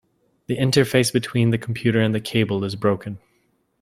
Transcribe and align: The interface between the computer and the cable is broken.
The 0.47 0.57
interface 0.57 1.13
between 1.13 1.51
the 1.51 1.59
computer 1.59 2.01
and 2.01 2.15
the 2.15 2.19
cable 2.19 2.63
is 2.63 2.75
broken. 2.75 3.19